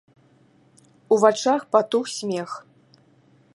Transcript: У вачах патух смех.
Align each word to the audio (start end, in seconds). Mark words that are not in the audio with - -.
У 1.13 1.19
вачах 1.25 1.61
патух 1.75 2.05
смех. 2.17 2.49